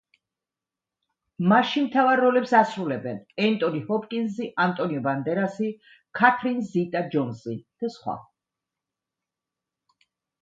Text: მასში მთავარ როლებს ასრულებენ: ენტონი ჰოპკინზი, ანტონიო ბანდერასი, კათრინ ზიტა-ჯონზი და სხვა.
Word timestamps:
მასში 1.49 1.81
მთავარ 1.87 2.21
როლებს 2.23 2.53
ასრულებენ: 2.59 3.19
ენტონი 3.49 3.81
ჰოპკინზი, 3.89 4.47
ანტონიო 4.65 5.03
ბანდერასი, 5.09 5.69
კათრინ 6.21 6.63
ზიტა-ჯონზი 6.71 7.55
და 7.83 7.91
სხვა. 7.97 8.17